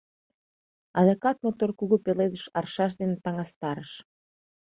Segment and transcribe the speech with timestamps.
[0.99, 3.91] Адакат мотор кугу пеледыш аршаш дене таҥастарыш.